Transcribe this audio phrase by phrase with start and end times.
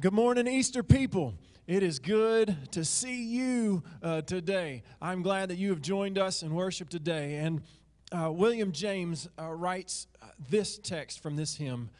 [0.00, 1.34] Good morning, Easter people.
[1.66, 4.82] It is good to see you uh, today.
[5.02, 7.34] I'm glad that you have joined us in worship today.
[7.34, 7.60] And
[8.10, 11.90] uh, William James uh, writes uh, this text from this hymn.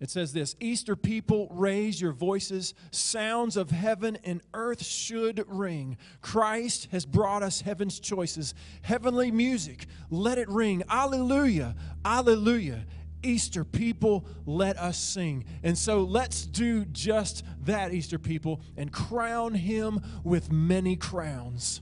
[0.00, 2.74] It says this Easter people, raise your voices.
[2.90, 5.96] Sounds of heaven and earth should ring.
[6.20, 8.52] Christ has brought us heaven's choices.
[8.82, 10.82] Heavenly music, let it ring.
[10.88, 12.84] Alleluia, alleluia.
[13.22, 15.44] Easter people, let us sing.
[15.62, 21.80] And so let's do just that, Easter people, and crown him with many crowns.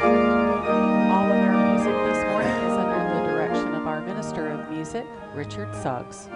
[0.00, 5.04] All of our music this morning is under the direction of our Minister of Music,
[5.34, 6.28] Richard Suggs.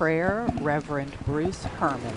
[0.00, 2.14] Prayer, Reverend Bruce Herman.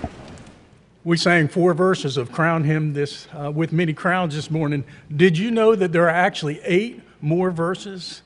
[1.04, 4.84] We sang four verses of Crown Him this uh, with many crowns this morning.
[5.14, 8.22] Did you know that there are actually eight more verses?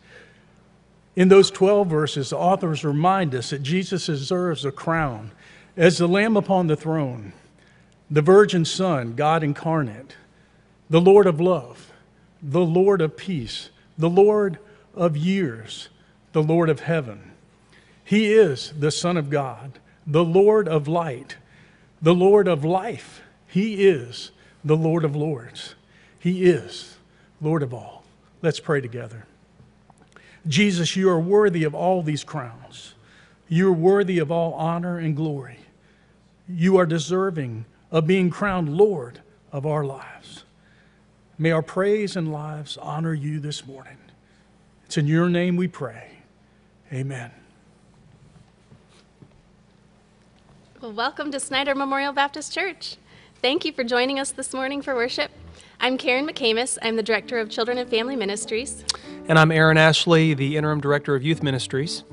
[1.16, 5.32] In those 12 verses, the authors remind us that Jesus deserves a crown
[5.76, 7.32] as the Lamb upon the throne,
[8.08, 10.14] the Virgin Son, God incarnate,
[10.88, 11.90] the Lord of love,
[12.40, 14.60] the Lord of peace, the Lord
[14.94, 15.88] of years,
[16.30, 17.27] the Lord of heaven.
[18.08, 21.36] He is the Son of God, the Lord of light,
[22.00, 23.20] the Lord of life.
[23.46, 24.30] He is
[24.64, 25.74] the Lord of lords.
[26.18, 26.96] He is
[27.38, 28.04] Lord of all.
[28.40, 29.26] Let's pray together.
[30.46, 32.94] Jesus, you are worthy of all these crowns.
[33.46, 35.58] You are worthy of all honor and glory.
[36.48, 39.20] You are deserving of being crowned Lord
[39.52, 40.44] of our lives.
[41.36, 43.98] May our praise and lives honor you this morning.
[44.86, 46.20] It's in your name we pray.
[46.90, 47.32] Amen.
[50.80, 52.98] Well, welcome to Snyder Memorial Baptist Church.
[53.42, 55.32] Thank you for joining us this morning for worship.
[55.80, 56.78] I'm Karen McCamus.
[56.80, 58.84] I'm the Director of Children and Family Ministries.
[59.26, 62.04] And I'm Aaron Ashley, the Interim Director of Youth Ministries.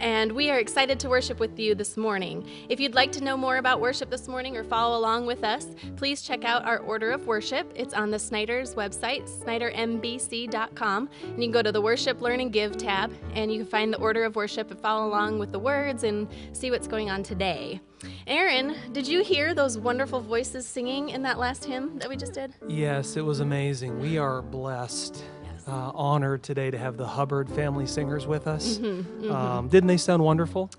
[0.00, 2.48] And we are excited to worship with you this morning.
[2.68, 5.66] If you'd like to know more about worship this morning or follow along with us,
[5.96, 7.70] please check out our order of worship.
[7.76, 12.52] It's on the Snyder's website, snydermbc.com, and you can go to the Worship, Learn, and
[12.52, 15.58] Give tab, and you can find the order of worship and follow along with the
[15.58, 17.80] words and see what's going on today.
[18.26, 22.32] Aaron, did you hear those wonderful voices singing in that last hymn that we just
[22.32, 22.54] did?
[22.66, 24.00] Yes, it was amazing.
[24.00, 25.22] We are blessed,
[25.66, 28.78] uh, honored today to have the Hubbard family singers with us.
[28.78, 30.70] Mm-hmm, Um, didn't they sound wonderful?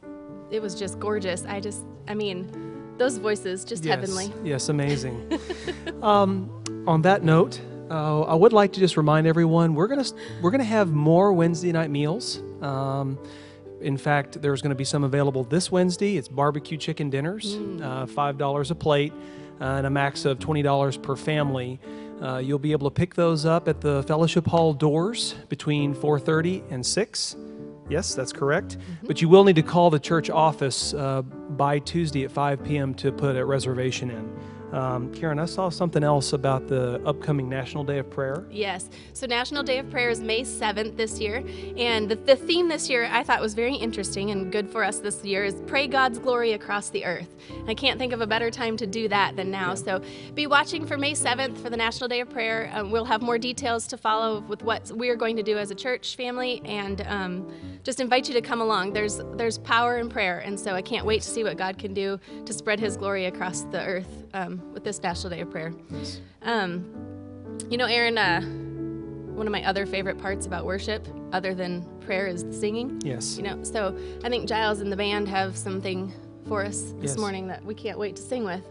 [0.50, 1.46] It was just gorgeous.
[1.46, 2.50] I just, I mean,
[2.98, 4.32] those voices, just yes, heavenly.
[4.44, 5.32] Yes, amazing.
[6.02, 10.06] um, on that note, uh, I would like to just remind everyone we're gonna
[10.42, 12.42] we're gonna have more Wednesday night meals.
[12.62, 13.18] Um,
[13.82, 16.16] in fact, there's going to be some available this Wednesday.
[16.16, 19.12] It's barbecue chicken dinners, uh, five dollars a plate,
[19.60, 21.80] uh, and a max of twenty dollars per family.
[22.22, 26.64] Uh, you'll be able to pick those up at the fellowship hall doors between 4:30
[26.70, 27.36] and 6.
[27.90, 28.78] Yes, that's correct.
[29.04, 32.94] But you will need to call the church office uh, by Tuesday at 5 p.m.
[32.96, 34.32] to put a reservation in.
[34.72, 38.46] Um, Karen, I saw something else about the upcoming National Day of Prayer.
[38.50, 38.90] Yes.
[39.14, 41.44] So National Day of Prayer is May 7th this year.
[41.76, 45.00] And the, the theme this year I thought was very interesting and good for us
[45.00, 47.36] this year is Pray God's Glory Across the Earth.
[47.68, 49.76] I can't think of a better time to do that than now.
[49.76, 50.02] So
[50.36, 52.72] be watching for May 7th for the National Day of Prayer.
[52.74, 55.76] Um, we'll have more details to follow with what we're going to do as a
[55.76, 57.52] church family and um,
[57.84, 58.94] just invite you to come along.
[58.94, 60.40] There's, there's power in prayer.
[60.40, 63.26] And so I can't wait to see what God can do to spread his glory
[63.26, 65.74] across the earth um, with this National Day of Prayer.
[66.44, 66.86] Um,
[67.70, 68.42] you know, Aaron, uh,
[69.34, 73.02] one of my other favorite parts about worship, other than prayer, is the singing.
[73.04, 73.38] Yes.
[73.38, 76.12] You know, so I think Giles and the band have something
[76.48, 77.18] for us this Yes.
[77.18, 78.64] morning that we can't wait to sing with.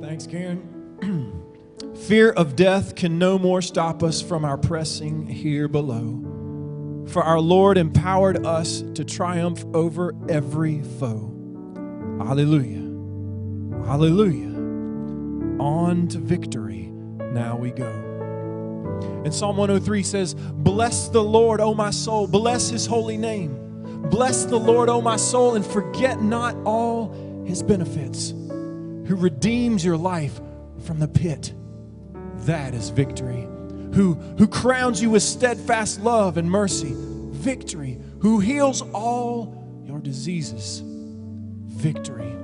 [0.00, 1.42] Thanks, Karen.
[2.06, 6.22] Fear of death can no more stop us from our pressing here below.
[7.08, 11.32] For our Lord empowered us to triumph over every foe.
[12.18, 12.85] Hallelujah.
[13.84, 14.56] Hallelujah.
[15.60, 16.86] On to victory.
[17.32, 17.90] Now we go.
[19.24, 22.26] And Psalm 103 says, Bless the Lord, O my soul.
[22.26, 23.66] Bless his holy name.
[24.10, 29.96] Bless the Lord, O my soul, and forget not all his benefits who redeems your
[29.96, 30.40] life
[30.84, 31.52] from the pit.
[32.44, 33.48] That is victory.
[33.94, 36.92] Who, who crowns you with steadfast love and mercy.
[36.94, 37.98] Victory.
[38.20, 40.82] Who heals all your diseases.
[40.84, 42.35] Victory.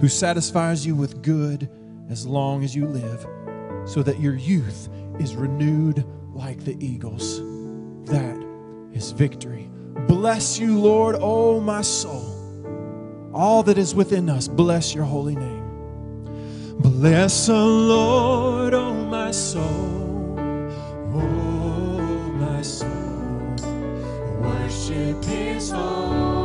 [0.00, 1.68] Who satisfies you with good
[2.10, 3.26] as long as you live,
[3.88, 4.88] so that your youth
[5.18, 7.40] is renewed like the eagles.
[8.10, 8.36] That
[8.92, 9.70] is victory.
[10.06, 12.36] Bless you, Lord, O my soul
[13.36, 16.74] all that is within us, bless your holy name.
[16.78, 20.38] Bless the Lord, oh my soul,
[21.12, 23.56] oh my soul.
[24.40, 26.35] Worship his holy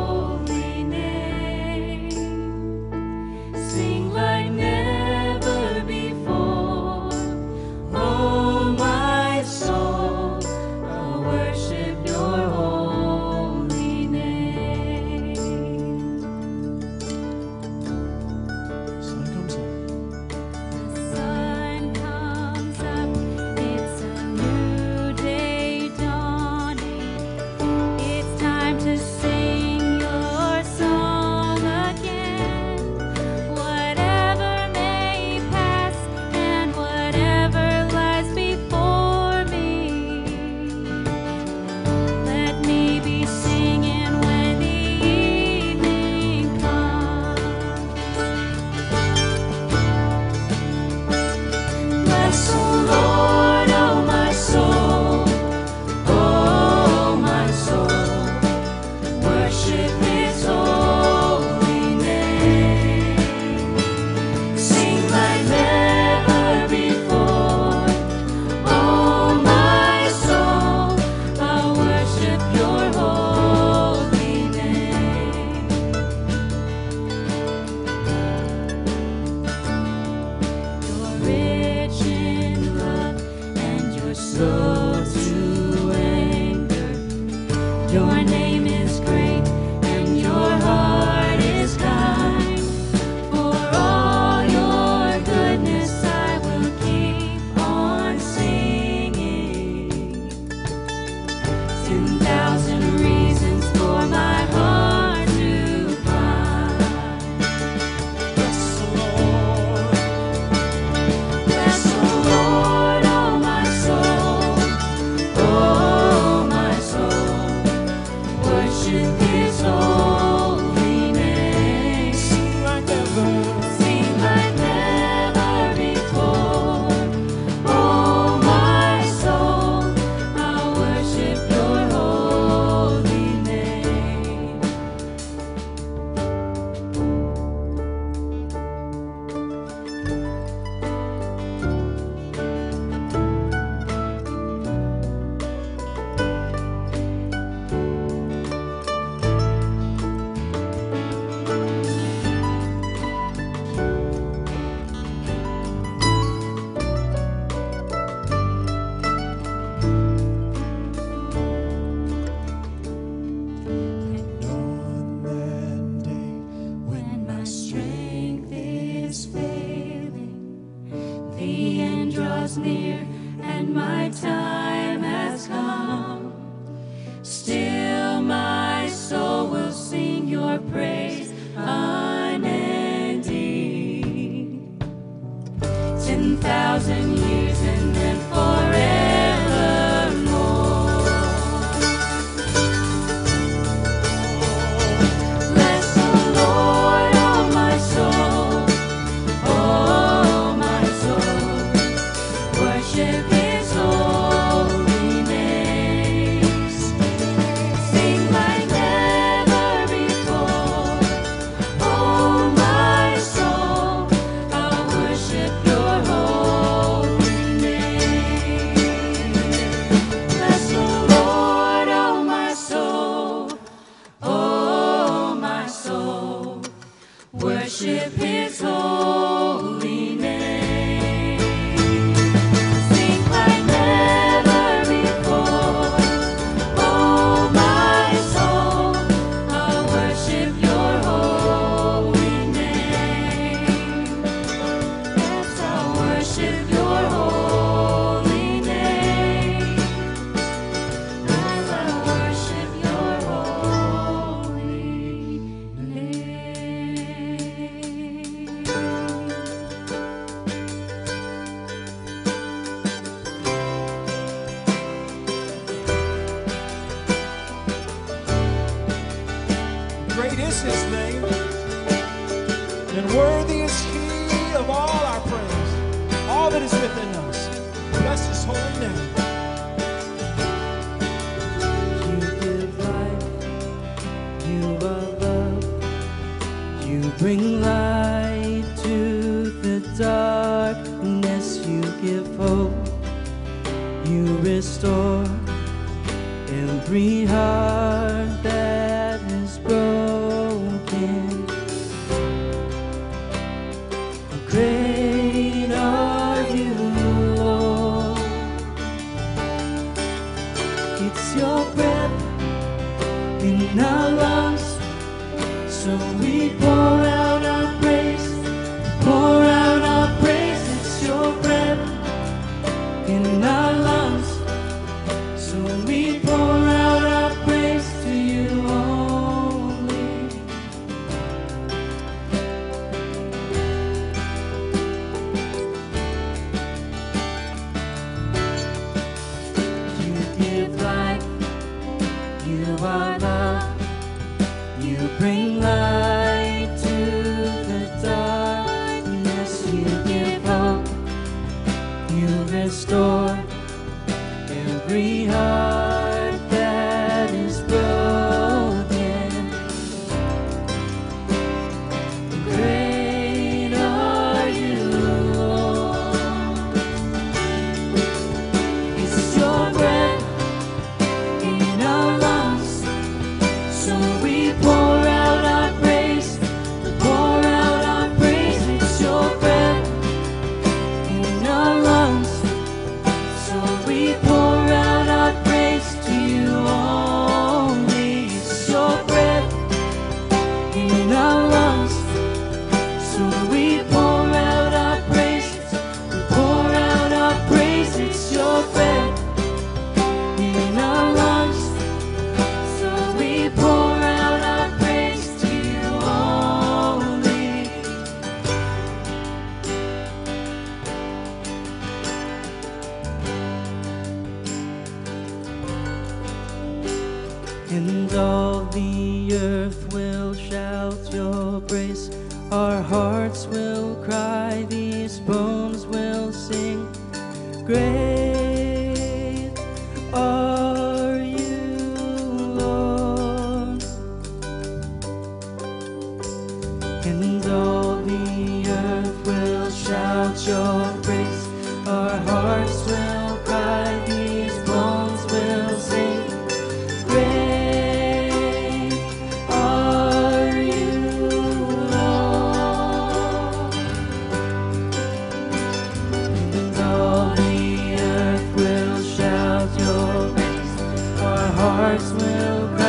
[461.70, 462.81] hearts will grow.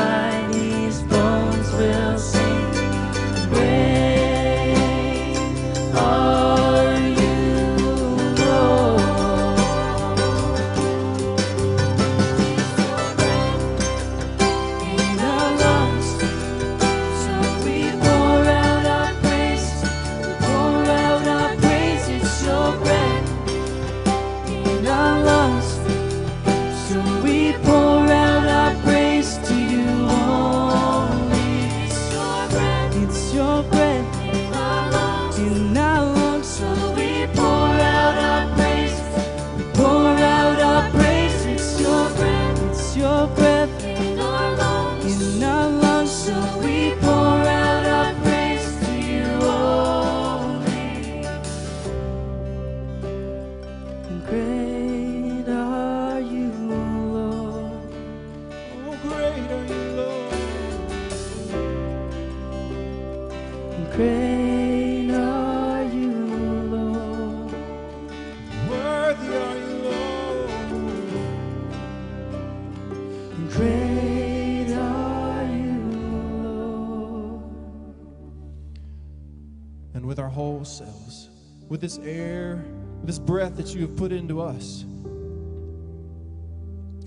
[81.84, 82.64] this air,
[83.04, 84.86] this breath that you have put into us.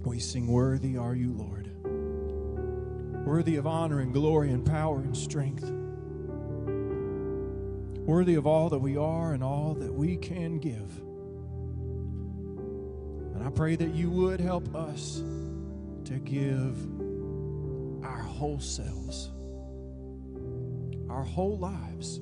[0.04, 1.70] We sing, Worthy are you, Lord.
[3.26, 5.64] Worthy of honor and glory and power and strength.
[8.06, 10.98] Worthy of all that we are and all that we can give.
[13.34, 15.22] And I pray that you would help us
[16.04, 16.76] to give
[18.04, 19.30] our whole selves,
[21.08, 22.20] our whole lives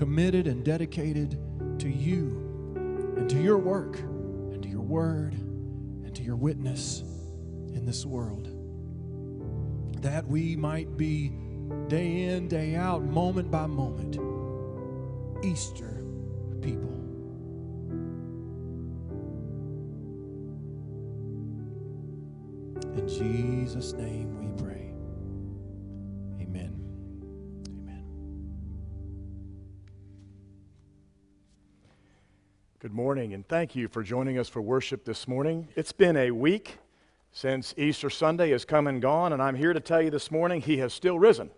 [0.00, 1.38] committed and dedicated
[1.78, 2.74] to you
[3.18, 7.02] and to your work and to your word and to your witness
[7.74, 8.48] in this world.
[10.00, 11.34] That we might be
[11.88, 14.16] day in, day out, moment by moment,
[15.44, 16.02] Easter
[16.62, 16.94] people.
[22.96, 24.19] In Jesus' name
[32.80, 35.68] Good morning, and thank you for joining us for worship this morning.
[35.76, 36.78] It's been a week
[37.30, 40.62] since Easter Sunday has come and gone, and I'm here to tell you this morning
[40.62, 41.50] He has still risen.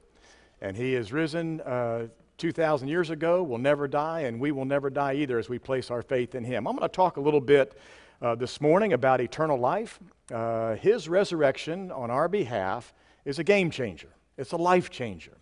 [0.61, 2.09] And He has risen uh,
[2.39, 5.93] 2,000 years ago, will never die, and we will never die either as we place
[5.93, 6.67] our faith in Him.
[6.67, 7.79] I'm going to talk a little bit
[8.21, 10.01] uh, this morning about eternal life.
[10.29, 12.93] Uh, his resurrection on our behalf
[13.25, 15.39] is a game changer, it's a life changer.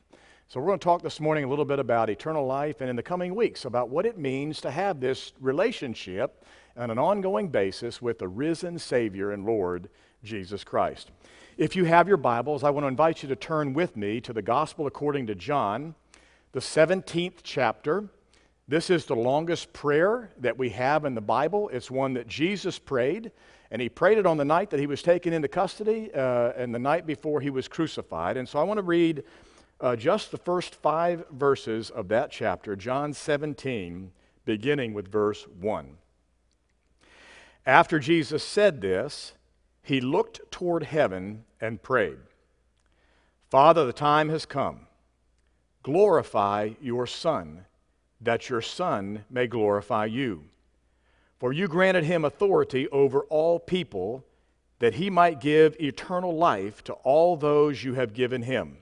[0.53, 2.97] So, we're going to talk this morning a little bit about eternal life and in
[2.97, 6.45] the coming weeks about what it means to have this relationship
[6.77, 9.89] on an ongoing basis with the risen Savior and Lord
[10.25, 11.13] Jesus Christ.
[11.57, 14.33] If you have your Bibles, I want to invite you to turn with me to
[14.33, 15.95] the Gospel according to John,
[16.51, 18.09] the 17th chapter.
[18.67, 21.69] This is the longest prayer that we have in the Bible.
[21.69, 23.31] It's one that Jesus prayed,
[23.71, 26.75] and he prayed it on the night that he was taken into custody uh, and
[26.75, 28.37] the night before he was crucified.
[28.37, 29.23] And so I want to read
[29.81, 34.13] uh, just the first five verses of that chapter, John 17,
[34.45, 35.97] beginning with verse 1.
[37.67, 39.35] After Jesus said this,
[39.83, 42.19] he looked toward heaven and prayed
[43.49, 44.87] Father, the time has come.
[45.83, 47.65] Glorify your Son,
[48.21, 50.45] that your Son may glorify you.
[51.39, 54.25] For you granted him authority over all people,
[54.79, 58.77] that he might give eternal life to all those you have given him.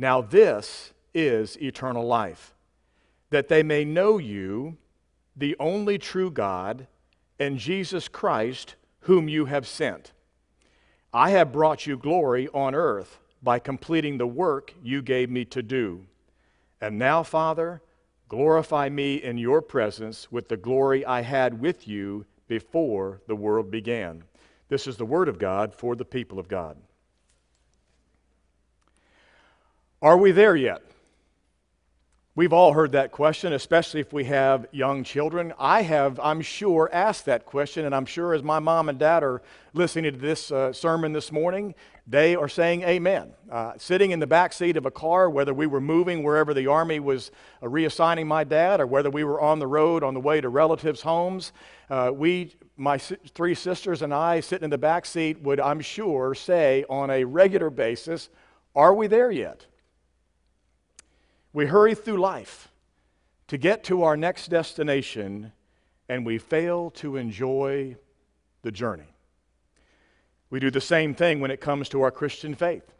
[0.00, 2.54] Now, this is eternal life,
[3.30, 4.76] that they may know you,
[5.36, 6.86] the only true God,
[7.40, 10.12] and Jesus Christ, whom you have sent.
[11.12, 15.64] I have brought you glory on earth by completing the work you gave me to
[15.64, 16.06] do.
[16.80, 17.82] And now, Father,
[18.28, 23.68] glorify me in your presence with the glory I had with you before the world
[23.68, 24.22] began.
[24.68, 26.76] This is the word of God for the people of God.
[30.00, 30.80] Are we there yet?
[32.36, 35.52] We've all heard that question, especially if we have young children.
[35.58, 39.24] I have, I'm sure, asked that question, and I'm sure as my mom and dad
[39.24, 39.42] are
[39.74, 41.74] listening to this uh, sermon this morning,
[42.06, 43.32] they are saying amen.
[43.50, 46.68] Uh, sitting in the back seat of a car, whether we were moving wherever the
[46.68, 50.20] Army was uh, reassigning my dad, or whether we were on the road on the
[50.20, 51.52] way to relatives' homes,
[51.90, 56.36] uh, we, my three sisters and I, sitting in the back seat, would, I'm sure,
[56.36, 58.28] say on a regular basis,
[58.76, 59.66] Are we there yet?
[61.52, 62.68] We hurry through life
[63.48, 65.52] to get to our next destination
[66.08, 67.96] and we fail to enjoy
[68.62, 69.14] the journey.
[70.50, 72.90] We do the same thing when it comes to our Christian faith.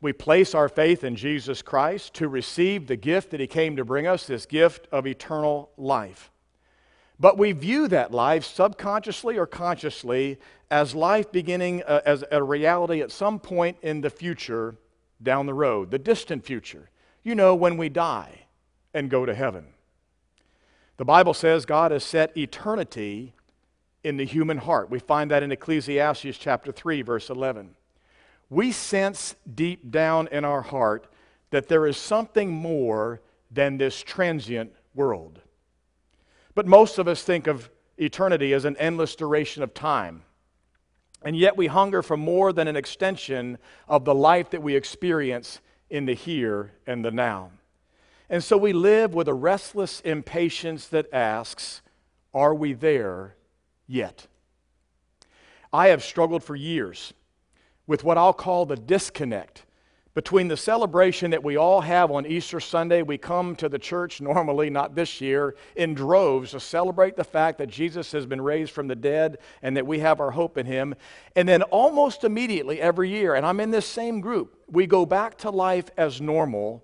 [0.00, 3.84] We place our faith in Jesus Christ to receive the gift that He came to
[3.84, 6.30] bring us, this gift of eternal life.
[7.18, 10.38] But we view that life subconsciously or consciously
[10.70, 14.76] as life beginning uh, as a reality at some point in the future
[15.22, 16.90] down the road, the distant future.
[17.26, 18.42] You know, when we die
[18.94, 19.66] and go to heaven.
[20.96, 23.34] The Bible says God has set eternity
[24.04, 24.90] in the human heart.
[24.90, 27.74] We find that in Ecclesiastes chapter 3 verse 11.
[28.48, 31.08] We sense deep down in our heart
[31.50, 35.40] that there is something more than this transient world.
[36.54, 40.22] But most of us think of eternity as an endless duration of time.
[41.24, 43.58] And yet we hunger for more than an extension
[43.88, 47.50] of the life that we experience in the here and the now.
[48.30, 51.82] And so we live with a restless impatience that asks,
[52.34, 53.36] Are we there
[53.86, 54.26] yet?
[55.72, 57.12] I have struggled for years
[57.86, 59.65] with what I'll call the disconnect
[60.16, 63.02] between the celebration that we all have on Easter Sunday.
[63.02, 67.58] We come to the church normally, not this year, in droves to celebrate the fact
[67.58, 70.64] that Jesus has been raised from the dead and that we have our hope in
[70.64, 70.94] him.
[71.36, 75.36] And then almost immediately every year, and I'm in this same group, we go back
[75.38, 76.82] to life as normal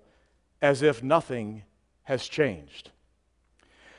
[0.61, 1.63] as if nothing
[2.03, 2.91] has changed.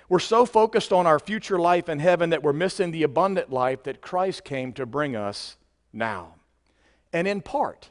[0.08, 3.82] We're so focused on our future life in heaven that we're missing the abundant life
[3.82, 5.56] that Christ came to bring us
[5.92, 6.36] now.
[7.12, 7.90] And in part,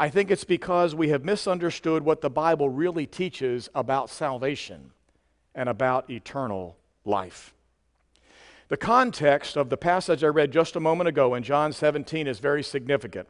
[0.00, 4.92] I think it's because we have misunderstood what the Bible really teaches about salvation
[5.56, 7.52] and about eternal life.
[8.68, 12.38] The context of the passage I read just a moment ago in John 17 is
[12.38, 13.26] very significant.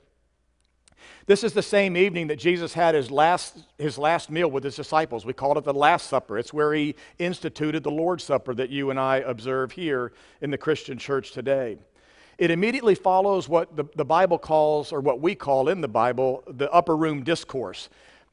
[1.25, 4.77] This is the same evening that Jesus had his last, his last meal with his
[4.77, 5.25] disciples.
[5.25, 6.39] We call it the Last Supper.
[6.39, 10.59] It's where he instituted the Lord's Supper that you and I observe here in the
[10.59, 11.79] Christian church today.
[12.39, 16.45] It immediately follows what the, the Bible calls, or what we call in the Bible,
[16.47, 17.89] the upper room discourse.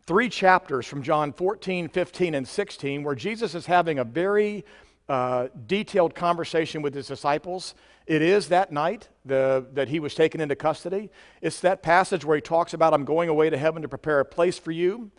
[0.06, 4.64] Three chapters from John 14, 15, and 16, where Jesus is having a very
[5.10, 7.74] uh, detailed conversation with his disciples.
[8.06, 11.10] It is that night the, that he was taken into custody.
[11.42, 14.26] It's that passage where he talks about, I'm going away to heaven to prepare a
[14.26, 15.10] place for you.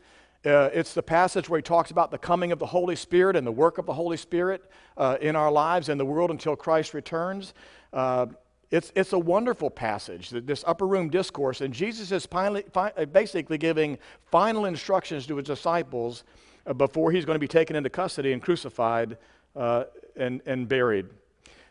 [0.45, 3.45] Uh, it's the passage where he talks about the coming of the Holy Spirit and
[3.45, 4.63] the work of the Holy Spirit
[4.97, 7.53] uh, in our lives and the world until Christ returns.
[7.93, 8.27] Uh,
[8.71, 12.93] it's, it's a wonderful passage, th- this upper room discourse, and Jesus is finally, fi-
[12.97, 13.99] uh, basically giving
[14.31, 16.25] final instructions to his disciples
[16.67, 19.19] uh, before he's going to be taken into custody and crucified
[19.55, 19.85] uh,
[20.17, 21.07] and, and buried.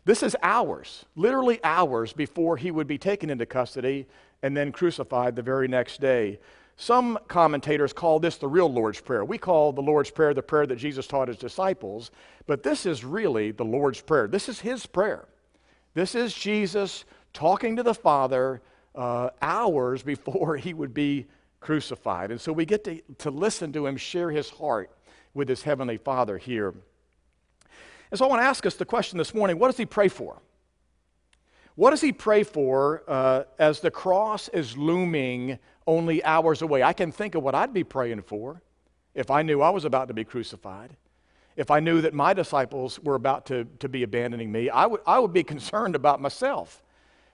[0.05, 4.05] This is hours, literally hours before he would be taken into custody
[4.43, 6.39] and then crucified the very next day.
[6.77, 9.25] Some commentators call this the real Lord's Prayer.
[9.25, 12.11] We call the Lord's Prayer the prayer that Jesus taught his disciples,
[12.45, 14.27] but this is really the Lord's Prayer.
[14.27, 15.25] This is his prayer.
[15.95, 18.61] This is Jesus talking to the Father
[18.93, 21.25] uh, hours before he would be
[21.61, 22.31] crucified.
[22.31, 24.91] And so we get to, to listen to him share his heart
[25.33, 26.73] with his heavenly Father here.
[28.11, 30.09] And so I want to ask us the question this morning what does he pray
[30.09, 30.41] for?
[31.75, 36.83] What does he pray for uh, as the cross is looming only hours away?
[36.83, 38.61] I can think of what I'd be praying for
[39.13, 40.95] if I knew I was about to be crucified.
[41.55, 45.01] If I knew that my disciples were about to, to be abandoning me, I would,
[45.07, 46.81] I would be concerned about myself.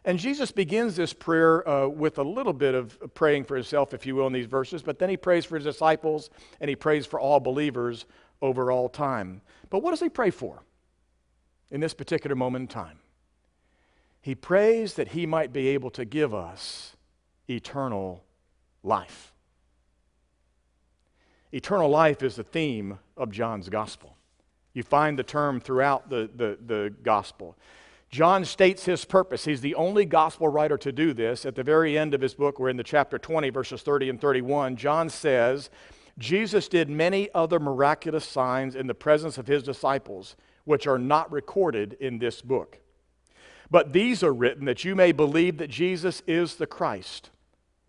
[0.04, 4.06] And Jesus begins this prayer uh, with a little bit of praying for himself, if
[4.06, 6.30] you will, in these verses, but then he prays for his disciples
[6.60, 8.06] and he prays for all believers
[8.42, 9.42] over all time.
[9.70, 10.64] But what does he pray for
[11.70, 12.98] in this particular moment in time?
[14.22, 16.96] He prays that he might be able to give us
[17.48, 18.24] eternal
[18.84, 19.34] life.
[21.52, 24.18] Eternal life is the theme of John's gospel.
[24.74, 27.56] You find the term throughout the, the, the gospel.
[28.10, 29.46] John states his purpose.
[29.46, 31.46] He's the only gospel writer to do this.
[31.46, 34.20] At the very end of his book, we're in the chapter 20, verses 30 and
[34.20, 34.76] 31.
[34.76, 35.70] John says,
[36.18, 41.32] Jesus did many other miraculous signs in the presence of his disciples, which are not
[41.32, 42.80] recorded in this book.
[43.70, 47.30] But these are written that you may believe that Jesus is the Christ,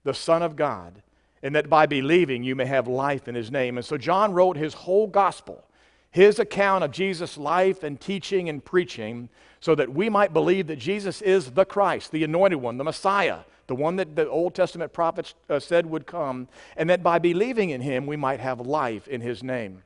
[0.05, 1.03] the Son of God,
[1.42, 3.76] and that by believing you may have life in his name.
[3.76, 5.64] And so John wrote his whole gospel,
[6.11, 9.28] his account of Jesus' life and teaching and preaching,
[9.61, 13.40] so that we might believe that Jesus is the Christ, the anointed one, the Messiah,
[13.66, 17.70] the one that the Old Testament prophets uh, said would come, and that by believing
[17.70, 19.83] in him we might have life in his name.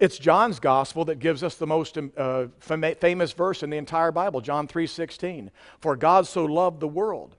[0.00, 4.10] It's John's gospel that gives us the most uh, fam- famous verse in the entire
[4.10, 5.50] Bible, John 3:16.
[5.78, 7.36] For God so loved the world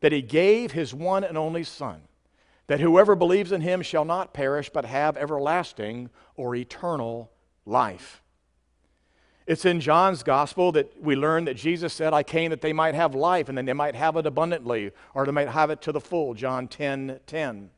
[0.00, 2.00] that he gave his one and only son,
[2.70, 7.28] that whoever believes in him shall not perish but have everlasting or eternal
[7.66, 8.22] life.
[9.44, 12.94] It's in John's gospel that we learn that Jesus said, I came that they might
[12.94, 15.90] have life and then they might have it abundantly or they might have it to
[15.90, 17.70] the full, John 10 10.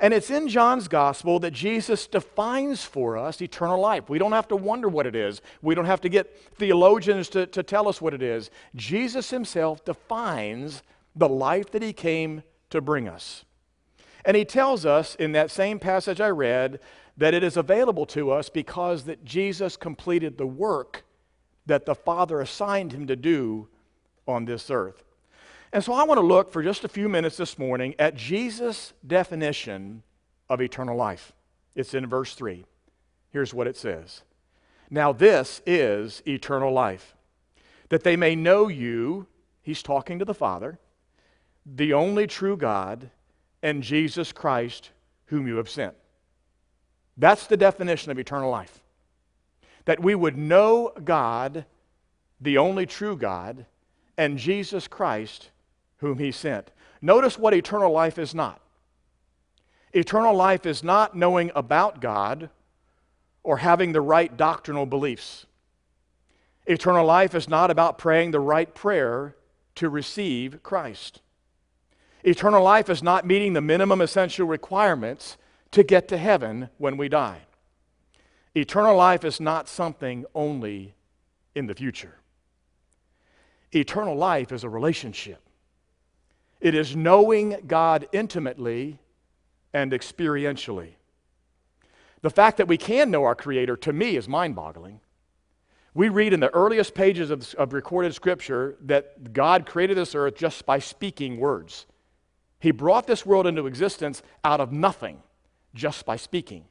[0.00, 4.08] And it's in John's gospel that Jesus defines for us eternal life.
[4.08, 7.46] We don't have to wonder what it is, we don't have to get theologians to,
[7.46, 8.50] to tell us what it is.
[8.74, 10.82] Jesus himself defines
[11.14, 13.44] the life that he came to bring us.
[14.24, 16.80] And he tells us in that same passage I read
[17.16, 21.04] that it is available to us because that Jesus completed the work
[21.66, 23.68] that the Father assigned him to do
[24.26, 25.04] on this earth.
[25.72, 28.92] And so I want to look for just a few minutes this morning at Jesus'
[29.06, 30.02] definition
[30.48, 31.32] of eternal life.
[31.76, 32.64] It's in verse 3.
[33.30, 34.22] Here's what it says
[34.90, 37.14] Now, this is eternal life,
[37.88, 39.26] that they may know you,
[39.62, 40.78] he's talking to the Father,
[41.64, 43.10] the only true God,
[43.62, 44.90] and Jesus Christ,
[45.26, 45.94] whom you have sent.
[47.16, 48.80] That's the definition of eternal life.
[49.84, 51.64] That we would know God,
[52.40, 53.66] the only true God,
[54.16, 55.50] and Jesus Christ,
[55.98, 56.70] whom he sent.
[57.02, 58.60] Notice what eternal life is not.
[59.92, 62.50] Eternal life is not knowing about God
[63.42, 65.46] or having the right doctrinal beliefs.
[66.66, 69.34] Eternal life is not about praying the right prayer
[69.74, 71.20] to receive Christ.
[72.22, 75.36] Eternal life is not meeting the minimum essential requirements
[75.70, 77.42] to get to heaven when we die.
[78.54, 80.94] Eternal life is not something only
[81.54, 82.16] in the future.
[83.72, 85.40] Eternal life is a relationship.
[86.60, 88.98] It is knowing God intimately
[89.72, 90.94] and experientially.
[92.22, 95.00] The fact that we can know our Creator, to me, is mind boggling.
[95.94, 100.36] We read in the earliest pages of, of recorded Scripture that God created this earth
[100.36, 101.86] just by speaking words.
[102.60, 105.22] He brought this world into existence out of nothing
[105.74, 106.64] just by speaking.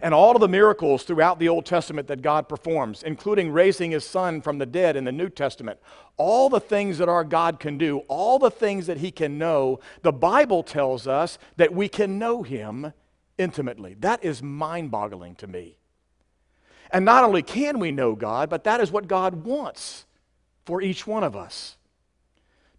[0.00, 4.04] And all of the miracles throughout the Old Testament that God performs, including raising his
[4.04, 5.78] son from the dead in the New Testament,
[6.18, 9.80] all the things that our God can do, all the things that he can know,
[10.02, 12.92] the Bible tells us that we can know him
[13.38, 13.94] intimately.
[13.94, 15.78] That is mind boggling to me.
[16.90, 20.04] And not only can we know God, but that is what God wants
[20.64, 21.76] for each one of us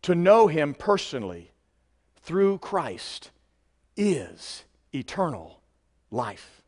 [0.03, 1.51] to know him personally
[2.27, 3.31] through Christ
[3.95, 5.61] is eternal
[6.11, 6.61] life.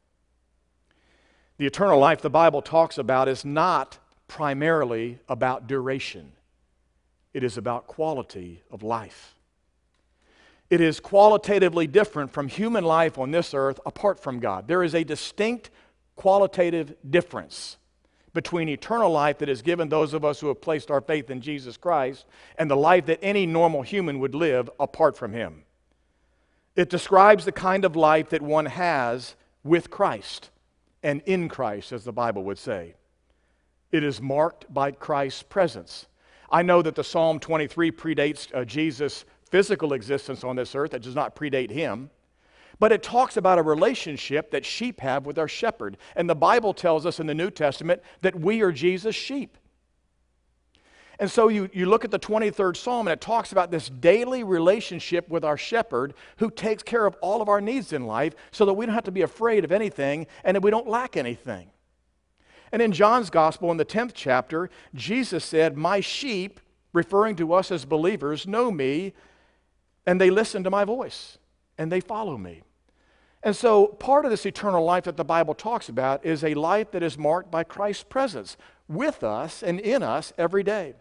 [1.57, 3.97] The eternal life the Bible talks about is not
[4.29, 6.31] primarily about duration,
[7.33, 9.35] it is about quality of life.
[10.69, 14.65] It is qualitatively different from human life on this earth apart from God.
[14.65, 15.71] There is a distinct
[16.15, 17.75] qualitative difference
[18.33, 21.41] between eternal life that is given those of us who have placed our faith in
[21.41, 22.25] Jesus Christ
[22.57, 25.63] and the life that any normal human would live apart from Him.
[26.75, 30.49] It describes the kind of life that one has with Christ
[31.03, 32.95] and in Christ, as the Bible would say.
[33.91, 36.07] It is marked by Christ's presence.
[36.51, 41.01] I know that the Psalm 23 predates uh, Jesus' physical existence on this earth, it
[41.01, 42.09] does not predate him.
[42.79, 45.97] But it talks about a relationship that sheep have with our shepherd.
[46.15, 49.57] And the Bible tells us in the New Testament that we are Jesus' sheep.
[51.19, 54.43] And so you, you look at the 23rd Psalm and it talks about this daily
[54.43, 58.65] relationship with our shepherd who takes care of all of our needs in life so
[58.65, 61.71] that we don't have to be afraid of anything and that we don't lack anything.
[62.71, 66.61] And in John's Gospel, in the 10th chapter, Jesus said, My sheep,
[66.93, 69.13] referring to us as believers, know me
[70.05, 71.37] and they listen to my voice
[71.77, 72.61] and they follow me.
[73.41, 76.91] And so, part of this eternal life that the Bible talks about is a life
[76.91, 80.95] that is marked by Christ's presence with us and in us every day.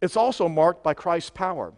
[0.00, 1.74] It's also marked by Christ's power.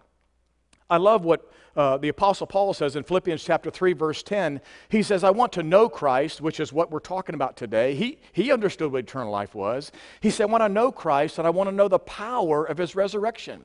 [0.89, 4.61] I love what uh, the Apostle Paul says in Philippians chapter 3, verse 10.
[4.89, 7.95] He says, I want to know Christ, which is what we're talking about today.
[7.95, 9.93] He, he understood what eternal life was.
[10.21, 12.77] He said, I want to know Christ and I want to know the power of
[12.77, 13.63] his resurrection.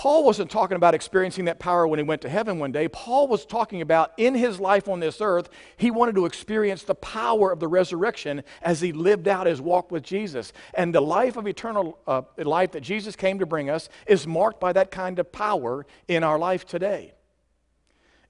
[0.00, 2.88] Paul wasn't talking about experiencing that power when he went to heaven one day.
[2.88, 6.94] Paul was talking about in his life on this earth, he wanted to experience the
[6.94, 10.54] power of the resurrection as he lived out his walk with Jesus.
[10.72, 14.58] And the life of eternal uh, life that Jesus came to bring us is marked
[14.58, 17.12] by that kind of power in our life today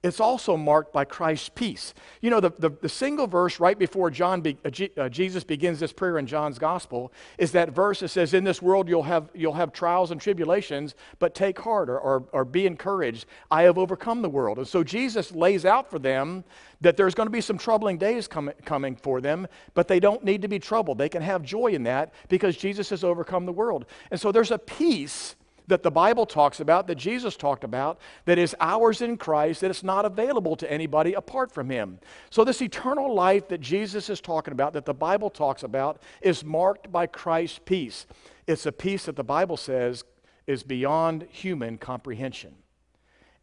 [0.03, 1.93] it's also marked by Christ's peace.
[2.21, 5.79] You know, the, the, the single verse right before John be, uh, uh, Jesus begins
[5.79, 9.29] this prayer in John's gospel is that verse that says, In this world you'll have,
[9.35, 13.27] you'll have trials and tribulations, but take heart or, or, or be encouraged.
[13.51, 14.57] I have overcome the world.
[14.57, 16.45] And so Jesus lays out for them
[16.81, 20.23] that there's going to be some troubling days com- coming for them, but they don't
[20.23, 20.97] need to be troubled.
[20.97, 23.85] They can have joy in that because Jesus has overcome the world.
[24.09, 25.35] And so there's a peace
[25.71, 29.71] that the Bible talks about, that Jesus talked about, that is ours in Christ, that
[29.71, 31.99] it's not available to anybody apart from Him.
[32.29, 36.43] So, this eternal life that Jesus is talking about, that the Bible talks about, is
[36.43, 38.05] marked by Christ's peace.
[38.47, 40.03] It's a peace that the Bible says
[40.45, 42.55] is beyond human comprehension.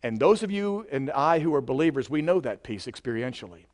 [0.02, 3.64] And those of you and I who are believers, we know that peace experientially.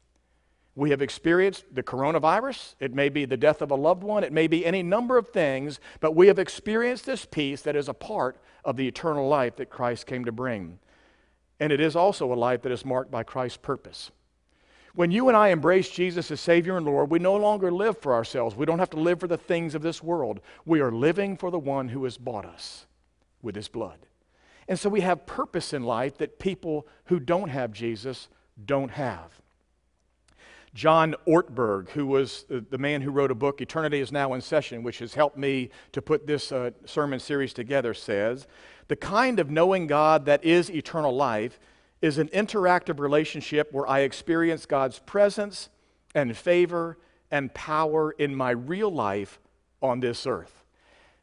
[0.76, 2.74] We have experienced the coronavirus.
[2.80, 4.24] It may be the death of a loved one.
[4.24, 7.88] It may be any number of things, but we have experienced this peace that is
[7.88, 10.78] a part of the eternal life that Christ came to bring.
[11.60, 14.10] And it is also a life that is marked by Christ's purpose.
[14.96, 18.14] When you and I embrace Jesus as Savior and Lord, we no longer live for
[18.14, 18.56] ourselves.
[18.56, 20.40] We don't have to live for the things of this world.
[20.64, 22.87] We are living for the one who has bought us
[23.42, 23.98] with his blood.
[24.68, 28.28] And so we have purpose in life that people who don't have Jesus
[28.64, 29.40] don't have.
[30.74, 34.82] John Ortberg, who was the man who wrote a book, Eternity is Now in Session,
[34.82, 38.48] which has helped me to put this uh, sermon series together, says
[38.88, 41.60] The kind of knowing God that is eternal life
[42.02, 45.68] is an interactive relationship where I experience God's presence
[46.12, 46.98] and favor
[47.30, 49.38] and power in my real life
[49.80, 50.64] on this earth.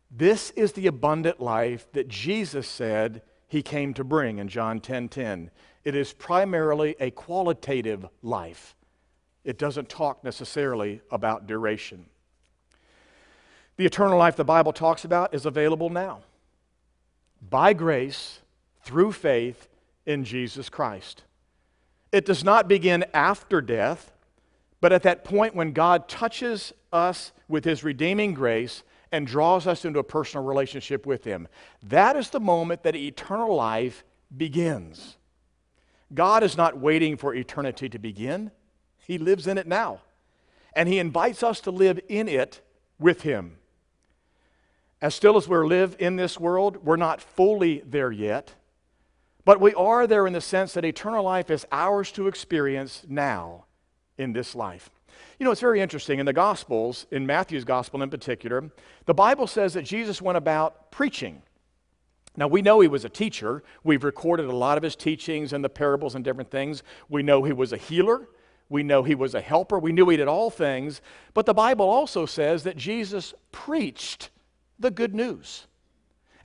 [0.10, 4.82] This is the abundant life that Jesus said he came to bring in John 10:10.
[4.82, 5.52] 10, 10.
[5.84, 8.76] It is primarily a qualitative life
[9.44, 12.06] it doesn't talk necessarily about duration.
[13.78, 16.20] The eternal life the Bible talks about is available now
[17.50, 18.40] by grace
[18.84, 19.68] through faith
[20.06, 21.24] in Jesus Christ.
[22.12, 24.12] It does not begin after death,
[24.82, 29.86] but at that point when God touches us with his redeeming grace and draws us
[29.86, 31.48] into a personal relationship with him.
[31.84, 34.04] That is the moment that eternal life
[34.36, 35.18] begins.
[36.14, 38.52] God is not waiting for eternity to begin.
[39.08, 40.02] He lives in it now.
[40.76, 42.62] And He invites us to live in it
[43.00, 43.58] with Him.
[45.02, 48.54] As still as we live in this world, we're not fully there yet,
[49.44, 53.66] But we are there in the sense that eternal life is ours to experience now
[54.18, 54.90] in this life.
[55.40, 56.20] You know, it's very interesting.
[56.20, 58.72] In the Gospels, in Matthew's Gospel in particular,
[59.06, 61.42] the Bible says that Jesus went about preaching.
[62.38, 63.64] Now, we know he was a teacher.
[63.84, 66.84] We've recorded a lot of his teachings and the parables and different things.
[67.10, 68.28] We know he was a healer.
[68.72, 69.78] We know he was a helper.
[69.78, 71.02] We knew he did all things.
[71.34, 74.30] But the Bible also says that Jesus preached
[74.80, 75.68] the good news.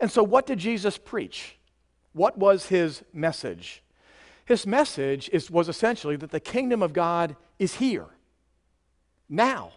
[0.00, 1.56] And so, what did Jesus preach?
[2.14, 3.80] What was his message?
[4.44, 8.06] His message is, was essentially that the kingdom of God is here,
[9.28, 9.72] now.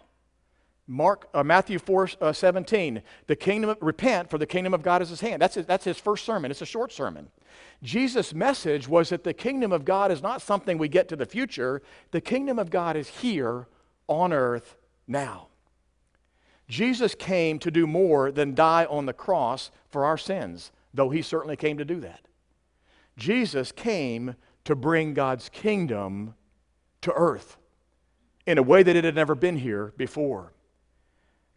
[0.90, 5.08] Mark, uh, Matthew 4 uh, 17, the kingdom, repent, for the kingdom of God is
[5.08, 5.40] his hand.
[5.40, 6.50] That's his, that's his first sermon.
[6.50, 7.28] It's a short sermon.
[7.80, 11.26] Jesus' message was that the kingdom of God is not something we get to the
[11.26, 13.68] future, the kingdom of God is here
[14.08, 14.76] on earth
[15.06, 15.46] now.
[16.68, 21.22] Jesus came to do more than die on the cross for our sins, though he
[21.22, 22.26] certainly came to do that.
[23.16, 26.34] Jesus came to bring God's kingdom
[27.02, 27.58] to earth
[28.44, 30.52] in a way that it had never been here before.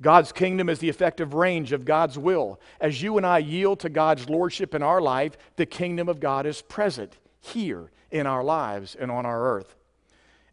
[0.04, 2.60] God's kingdom is the effective range of God's will.
[2.80, 6.46] As you and I yield to God's lordship in our life, the kingdom of God
[6.46, 9.76] is present here in our lives and on our earth.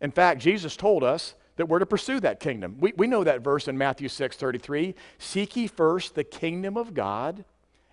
[0.01, 2.77] In fact, Jesus told us that we're to pursue that kingdom.
[2.81, 4.95] We, we know that verse in Matthew 6 33.
[5.19, 7.45] Seek ye first the kingdom of God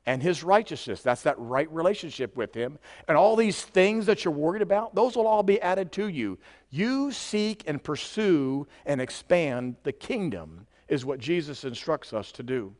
[0.05, 1.01] and his righteousness.
[1.01, 2.79] That's that right relationship with him.
[3.07, 6.37] And all these things that you're worried about, those will all be added to you.
[6.69, 12.73] You seek and pursue and expand the kingdom, is what Jesus instructs us to do.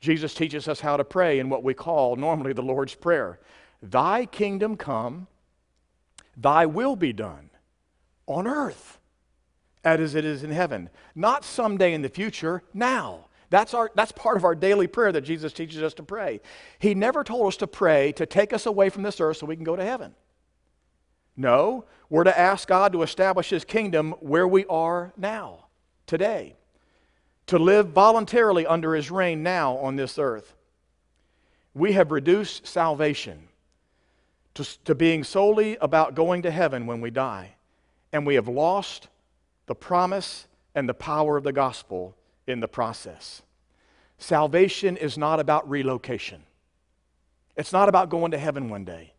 [0.00, 3.40] Jesus teaches us how to pray in what we call normally the Lord's Prayer
[3.82, 5.26] Thy kingdom come,
[6.36, 7.50] thy will be done
[8.26, 8.98] on earth
[9.84, 10.88] as it is in heaven.
[11.14, 13.26] Not someday in the future, now.
[13.50, 16.40] That's, our, that's part of our daily prayer that Jesus teaches us to pray.
[16.78, 19.54] He never told us to pray to take us away from this earth so we
[19.54, 20.14] can go to heaven.
[21.36, 25.66] No, we're to ask God to establish His kingdom where we are now,
[26.06, 26.56] today,
[27.46, 30.54] to live voluntarily under His reign now on this earth.
[31.74, 33.48] We have reduced salvation
[34.54, 37.56] to, to being solely about going to heaven when we die,
[38.12, 39.08] and we have lost
[39.66, 42.16] the promise and the power of the gospel
[42.46, 43.42] in the process.
[44.18, 46.42] Salvation is not about relocation.
[47.56, 49.12] It's not about going to heaven one day.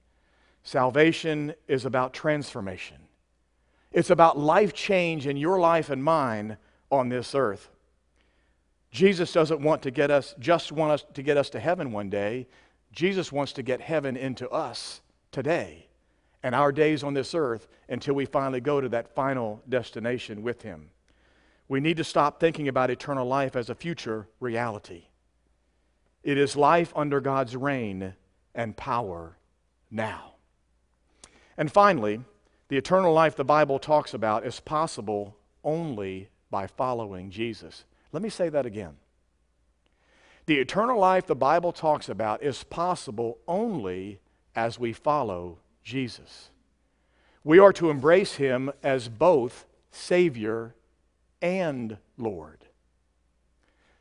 [0.63, 2.97] Salvation is about transformation.
[3.91, 6.57] It's about life change in your life and mine
[6.91, 7.69] on this earth.
[8.91, 12.09] Jesus doesn't want to get us just want us to get us to heaven one
[12.09, 12.47] day.
[12.91, 15.87] Jesus wants to get heaven into us today
[16.43, 20.61] and our days on this earth until we finally go to that final destination with
[20.61, 20.91] him.
[21.67, 25.05] We need to stop thinking about eternal life as a future reality.
[26.23, 28.13] It is life under God's reign
[28.53, 29.37] and power
[29.89, 30.33] now.
[31.57, 32.21] And finally,
[32.67, 37.85] the eternal life the Bible talks about is possible only by following Jesus.
[38.15, 38.95] Let me say that again.
[40.45, 44.21] The eternal life the Bible talks about is possible only
[44.55, 46.49] as we follow Jesus.
[47.43, 50.75] We are to embrace him as both Savior
[51.41, 52.63] and Lord.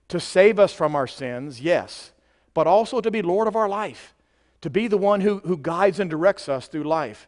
[0.06, 2.12] To save us from our sins, yes,
[2.54, 4.14] but also to be Lord of our life,
[4.60, 7.26] to be the one who, who guides and directs us through life.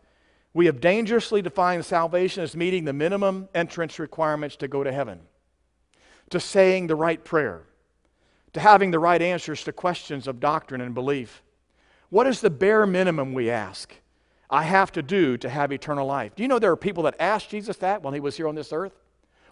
[0.54, 5.22] We have dangerously defined salvation as meeting the minimum entrance requirements to go to heaven,
[6.30, 7.62] to saying the right prayer,
[8.52, 11.42] to having the right answers to questions of doctrine and belief.
[12.10, 13.94] What is the bare minimum we ask?
[14.48, 16.34] I have to do to have eternal life.
[16.34, 18.54] Do you know there are people that asked Jesus that while he was here on
[18.54, 18.94] this earth?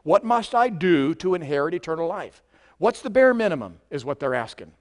[0.04, 2.42] What must I do to inherit eternal life?
[2.78, 4.72] What's the bare minimum, is what they're asking.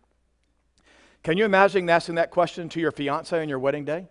[1.24, 4.08] Can you imagine asking that question to your fiance on your wedding day?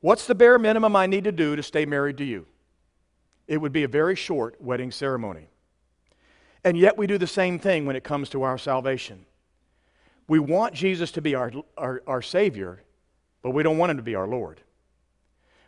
[0.00, 2.46] What's the bare minimum I need to do to stay married to you?
[3.46, 5.48] It would be a very short wedding ceremony.
[6.66, 9.24] And yet we do the same thing when it comes to our salvation.
[10.26, 12.82] We want Jesus to be our, our, our Savior,
[13.40, 14.62] but we don't want Him to be our Lord.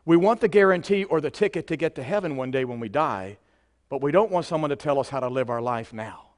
[0.04, 2.88] We want the guarantee or the ticket to get to heaven one day when we
[2.88, 3.38] die,
[3.88, 6.30] but we don't want someone to tell us how to live our life now.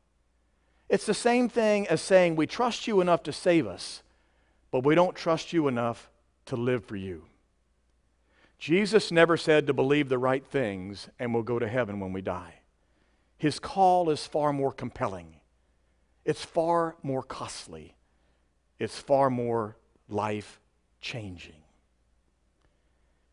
[0.90, 4.02] It's the same thing as saying we trust you enough to save us,
[4.70, 6.10] but we don't trust you enough
[6.44, 7.24] to live for you.
[8.58, 12.20] Jesus never said to believe the right things and we'll go to heaven when we
[12.20, 12.59] die.
[13.40, 15.36] His call is far more compelling.
[16.26, 17.96] It's far more costly.
[18.78, 19.78] It's far more
[20.10, 20.60] life
[21.00, 21.62] changing.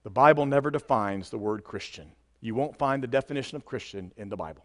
[0.03, 2.10] The Bible never defines the word Christian.
[2.39, 4.64] You won't find the definition of Christian in the Bible.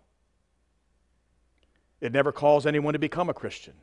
[2.01, 3.75] It never calls anyone to become a Christian.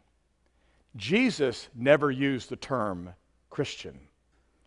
[0.95, 3.15] Jesus never used the term
[3.49, 3.99] Christian.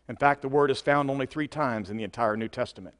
[0.07, 2.93] In fact, the word is found only three times in the entire New Testament.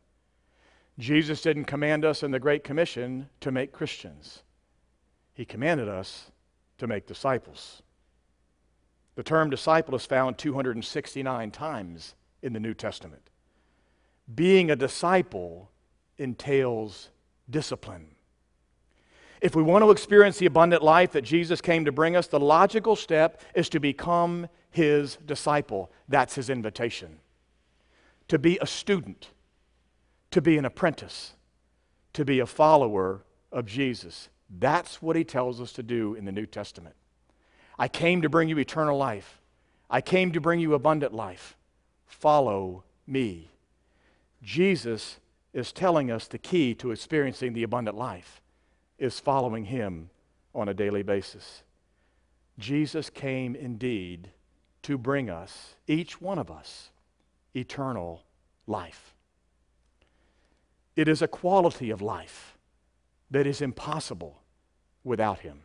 [1.00, 4.44] Jesus didn't command us in the Great Commission to make Christians,
[5.34, 6.32] He commanded us
[6.78, 7.82] to make disciples.
[9.16, 13.30] The term disciple is found 269 times in the New Testament.
[14.34, 15.70] Being a disciple
[16.18, 17.10] entails
[17.50, 18.08] discipline.
[19.42, 22.40] If we want to experience the abundant life that Jesus came to bring us, the
[22.40, 25.92] logical step is to become his disciple.
[26.08, 27.20] That's his invitation.
[28.30, 29.32] To be a student,
[30.34, 31.34] to be an apprentice,
[32.12, 34.30] to be a follower of Jesus.
[34.50, 36.96] That's what he tells us to do in the New Testament.
[37.78, 39.40] I came to bring you eternal life.
[39.92, 41.56] I came to bring you abundant life.
[42.08, 43.52] Follow me.
[44.42, 45.20] Jesus
[45.54, 48.42] is telling us the key to experiencing the abundant life
[48.98, 50.10] is following him
[50.56, 51.62] on a daily basis.
[52.58, 54.32] Jesus came indeed
[54.82, 56.90] to bring us, each one of us,
[57.54, 58.24] eternal
[58.66, 59.13] life.
[60.96, 62.58] It is a quality of life
[63.32, 64.42] that is impossible
[65.04, 65.62] without him.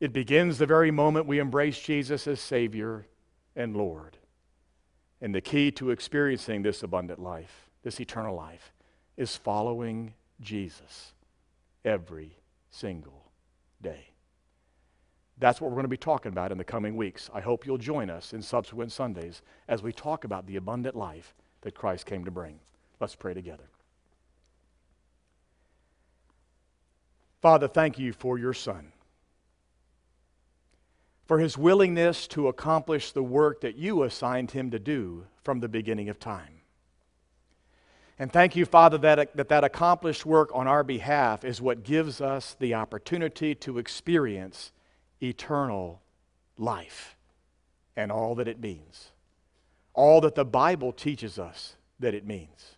[0.00, 3.06] It begins the very moment we embrace Jesus as Savior
[3.54, 4.18] and Lord.
[5.20, 8.72] And the key to experiencing this abundant life, this eternal life,
[9.16, 11.12] is following Jesus
[11.84, 12.36] every
[12.70, 13.30] single
[13.80, 14.10] day.
[15.38, 17.30] That's what we're going to be talking about in the coming weeks.
[17.32, 21.34] I hope you'll join us in subsequent Sundays as we talk about the abundant life
[21.62, 22.58] that Christ came to bring.
[23.00, 23.64] Let's pray together.
[27.44, 28.90] Father, thank you for your Son,
[31.26, 35.68] for his willingness to accomplish the work that you assigned him to do from the
[35.68, 36.62] beginning of time.
[38.18, 42.22] And thank you, Father, that, that that accomplished work on our behalf is what gives
[42.22, 44.72] us the opportunity to experience
[45.22, 46.00] eternal
[46.56, 47.14] life
[47.94, 49.10] and all that it means,
[49.92, 52.73] all that the Bible teaches us that it means.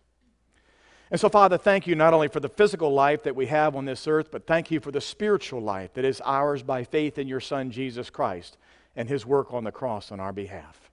[1.09, 3.85] And so, Father, thank you not only for the physical life that we have on
[3.85, 7.27] this earth, but thank you for the spiritual life that is ours by faith in
[7.27, 8.57] your Son, Jesus Christ,
[8.95, 10.91] and his work on the cross on our behalf.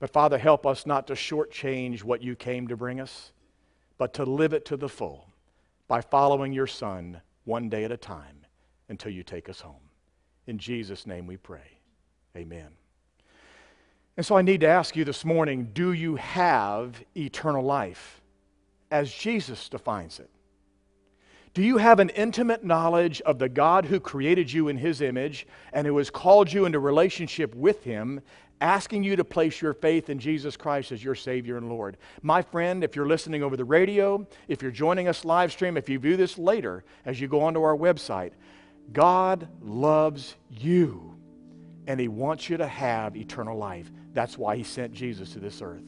[0.00, 3.32] But, Father, help us not to shortchange what you came to bring us,
[3.98, 5.28] but to live it to the full
[5.86, 8.46] by following your Son one day at a time
[8.88, 9.90] until you take us home.
[10.46, 11.78] In Jesus' name we pray.
[12.36, 12.68] Amen.
[14.16, 18.20] And so I need to ask you this morning do you have eternal life
[18.94, 20.30] as Jesus defines it?
[21.52, 25.48] Do you have an intimate knowledge of the God who created you in his image
[25.72, 28.20] and who has called you into relationship with him,
[28.60, 31.96] asking you to place your faith in Jesus Christ as your Savior and Lord?
[32.22, 35.88] My friend, if you're listening over the radio, if you're joining us live stream, if
[35.88, 38.30] you view this later as you go onto our website,
[38.92, 41.16] God loves you
[41.88, 43.90] and he wants you to have eternal life.
[44.12, 45.82] That's why he sent Jesus to this earth.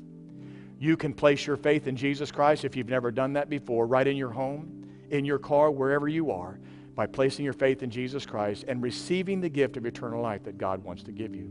[0.78, 4.06] You can place your faith in Jesus Christ if you've never done that before, right
[4.06, 6.58] in your home, in your car, wherever you are,
[6.94, 10.58] by placing your faith in Jesus Christ and receiving the gift of eternal life that
[10.58, 11.50] God wants to give you.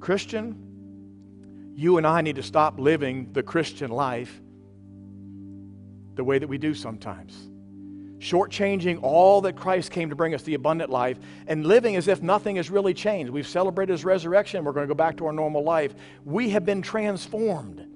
[0.00, 4.40] Christian, you and I need to stop living the Christian life
[6.14, 7.48] the way that we do sometimes.
[8.18, 12.22] Shortchanging all that Christ came to bring us, the abundant life, and living as if
[12.22, 13.30] nothing has really changed.
[13.30, 14.64] We've celebrated his resurrection.
[14.64, 15.94] We're going to go back to our normal life.
[16.24, 17.86] We have been transformed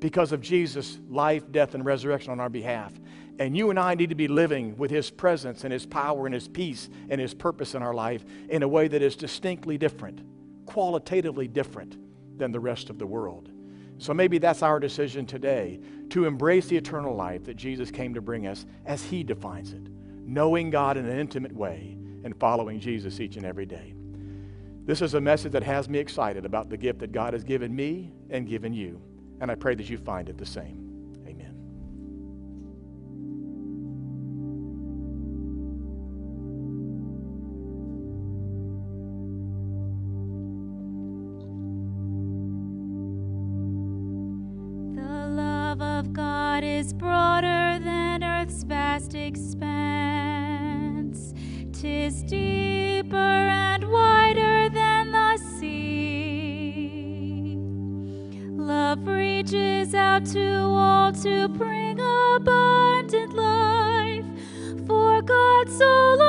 [0.00, 2.92] because of Jesus' life, death, and resurrection on our behalf.
[3.38, 6.34] And you and I need to be living with His presence and His power and
[6.34, 10.20] His peace and His purpose in our life in a way that is distinctly different,
[10.66, 11.96] qualitatively different
[12.38, 13.50] than the rest of the world.
[13.98, 15.80] So maybe that's our decision today
[16.10, 19.88] to embrace the eternal life that Jesus came to bring us as He defines it,
[20.24, 23.94] knowing God in an intimate way and following Jesus each and every day.
[24.84, 27.74] This is a message that has me excited about the gift that God has given
[27.74, 29.00] me and given you.
[29.40, 30.84] And I pray that you find it the same.
[31.26, 31.54] Amen.
[44.96, 46.92] The love of God is
[60.20, 64.24] to all to bring abundant life.
[64.86, 66.27] For God so loved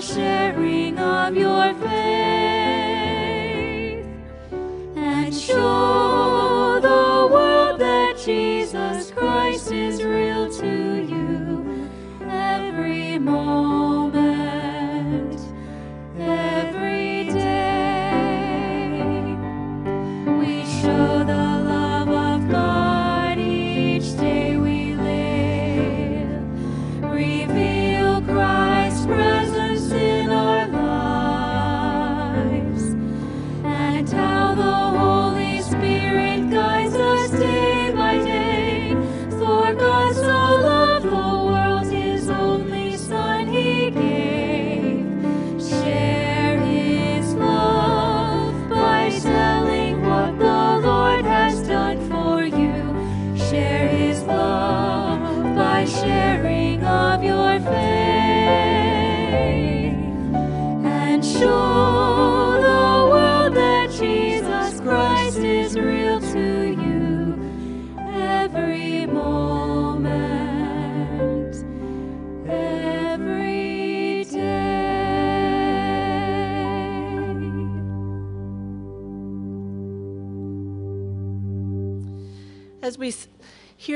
[0.00, 2.19] sharing of your faith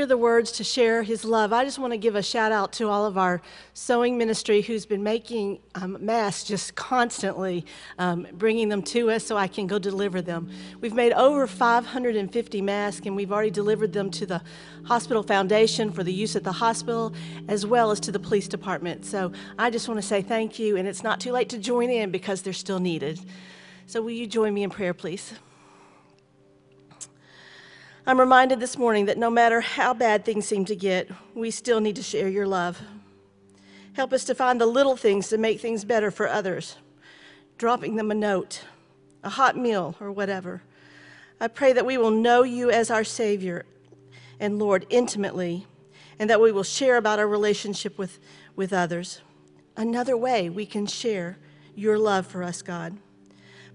[0.04, 2.74] hear the words to share his love, I just want to give a shout out
[2.74, 3.40] to all of our
[3.72, 7.64] sewing ministry who's been making um, masks just constantly,
[7.98, 10.50] um, bringing them to us so I can go deliver them.
[10.82, 14.42] We've made over 550 masks and we've already delivered them to the
[14.84, 17.14] Hospital Foundation for the use at the hospital
[17.48, 19.06] as well as to the police department.
[19.06, 21.88] So I just want to say thank you, and it's not too late to join
[21.88, 23.20] in because they're still needed.
[23.86, 25.32] So will you join me in prayer, please?
[28.06, 31.80] I'm reminded this morning that no matter how bad things seem to get, we still
[31.80, 32.82] need to share your love.
[33.94, 36.76] Help us to find the little things to make things better for others,
[37.56, 38.60] dropping them a note,
[39.22, 40.60] a hot meal, or whatever.
[41.40, 43.64] I pray that we will know you as our Savior
[44.38, 45.66] and Lord intimately,
[46.18, 48.18] and that we will share about our relationship with,
[48.54, 49.22] with others.
[49.78, 51.38] Another way we can share
[51.74, 52.98] your love for us, God.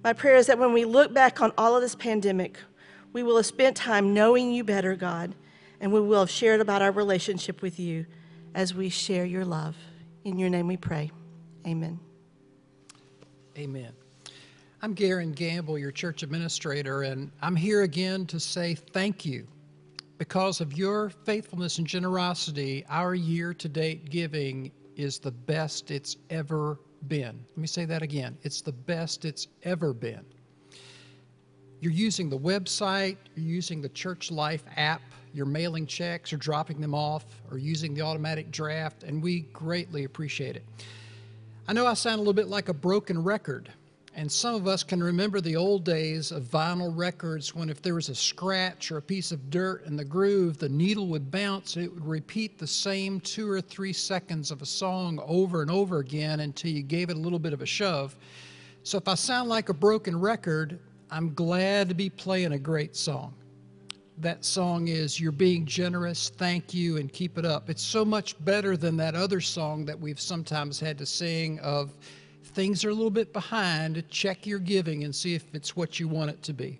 [0.04, 2.60] My prayer is that when we look back on all of this pandemic,
[3.14, 5.36] we will have spent time knowing you better, God,
[5.80, 8.05] and we will have shared about our relationship with you
[8.53, 9.76] as we share your love.
[10.24, 11.12] In your name we pray.
[11.66, 11.99] Amen.
[13.57, 13.91] Amen.
[14.82, 19.47] I'm Garen Gamble, your church administrator, and I'm here again to say thank you.
[20.18, 26.18] Because of your faithfulness and generosity, our year to date giving is the best it's
[26.30, 27.39] ever been.
[27.49, 30.26] Let me say that again it's the best it's ever been.
[31.82, 35.02] You're using the website, you're using the Church Life app,
[35.34, 40.04] you're mailing checks or dropping them off, or using the automatic draft, and we greatly
[40.04, 40.66] appreciate it.
[41.70, 43.72] I know I sound a little bit like a broken record,
[44.14, 47.96] and some of us can remember the old days of vinyl records when if there
[47.96, 51.78] was a scratch or a piece of dirt in the groove, the needle would bounce
[51.78, 55.72] and it would repeat the same two or three seconds of a song over and
[55.72, 58.18] over again until you gave it a little bit of a shove.
[58.84, 60.80] So if I sound like a broken record,
[61.12, 63.34] I'm glad to be playing a great song.
[64.20, 67.68] That song is You're Being Generous, Thank You, and Keep It Up.
[67.68, 71.95] It's so much better than that other song that we've sometimes had to sing of
[72.43, 74.07] things are a little bit behind.
[74.10, 76.80] Check your giving and see if it's what you want it to be.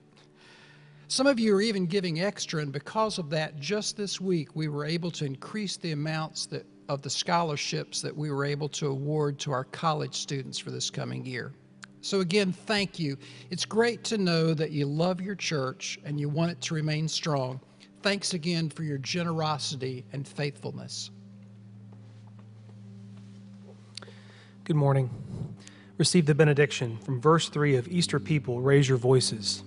[1.08, 4.68] Some of you are even giving extra, and because of that, just this week we
[4.68, 8.90] were able to increase the amounts that, of the scholarships that we were able to
[8.90, 11.52] award to our college students for this coming year.
[12.02, 13.18] So, again, thank you.
[13.50, 17.08] It's great to know that you love your church and you want it to remain
[17.08, 17.60] strong.
[18.02, 21.12] Thanks again for your generosity and faithfulness.
[24.64, 25.10] Good morning.
[25.98, 29.64] Receive the benediction from verse 3 of Easter People Raise Your Voices.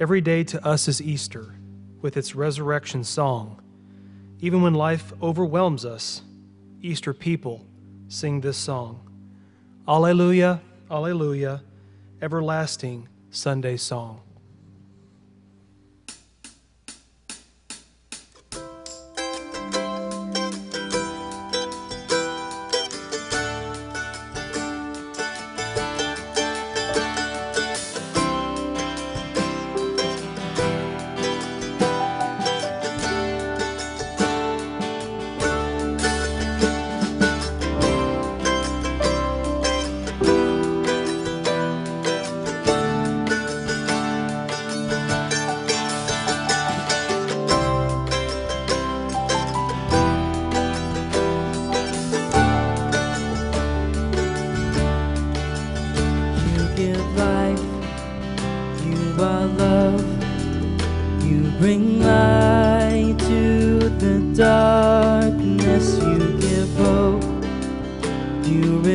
[0.00, 1.54] Every day to us is Easter,
[2.02, 3.62] with its resurrection song.
[4.40, 6.22] Even when life overwhelms us,
[6.82, 7.64] Easter people
[8.08, 9.00] sing this song
[9.86, 11.64] Alleluia, Alleluia,
[12.22, 14.25] everlasting Sunday song.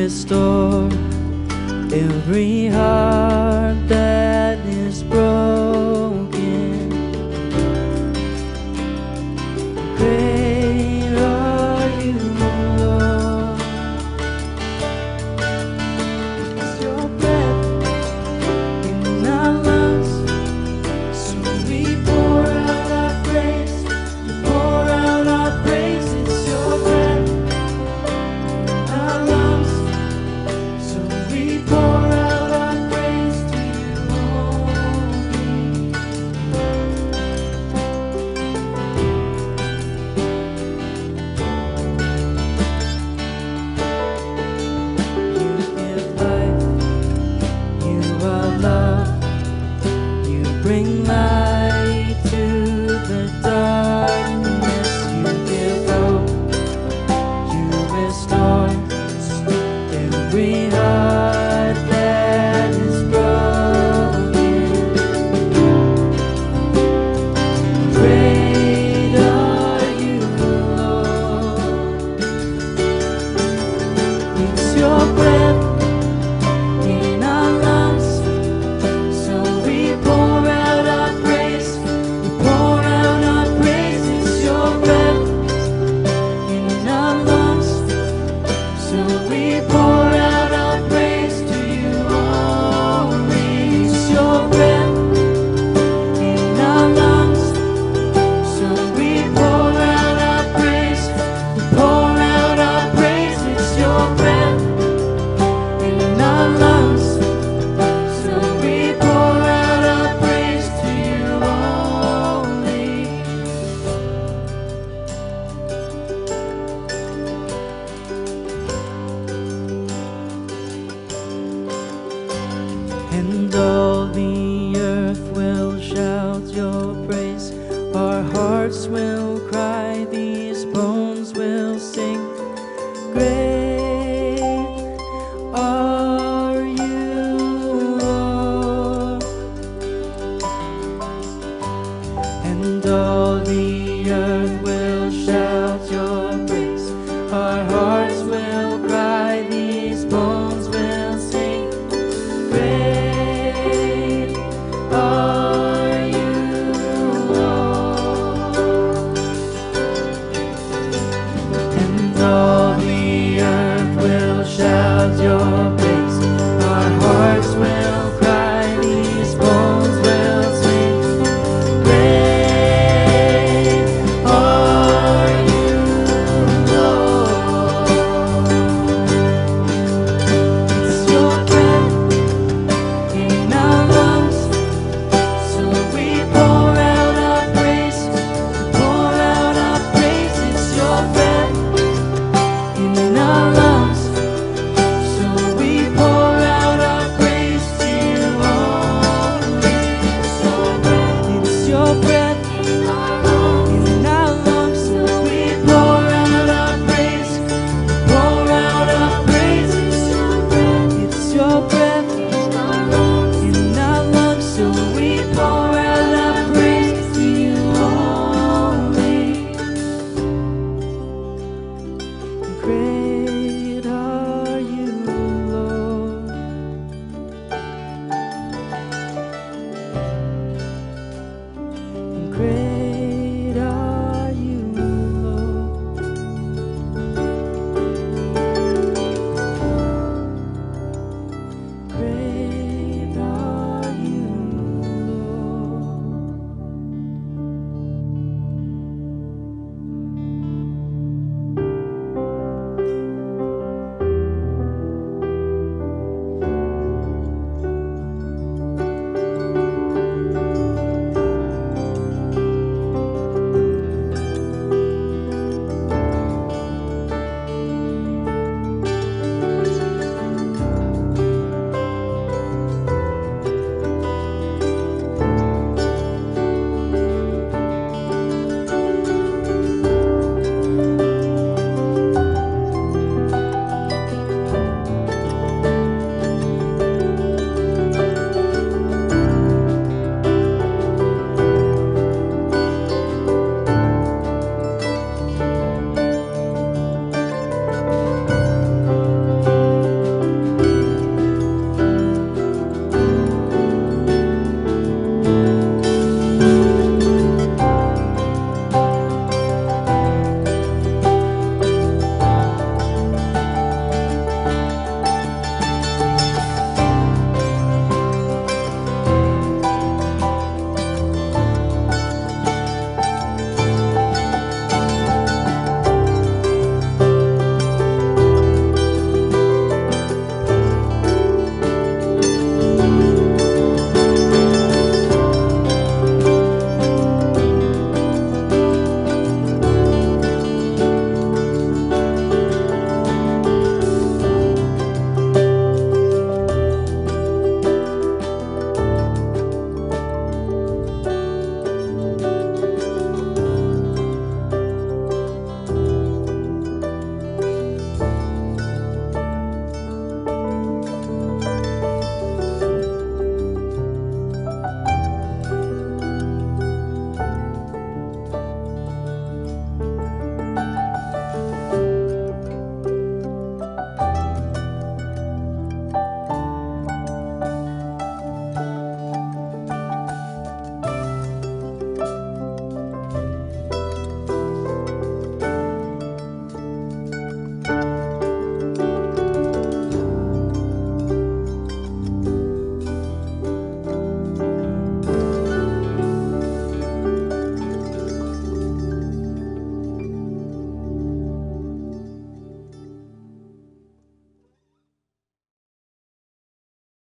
[0.02, 0.88] Restore
[1.94, 3.41] every heart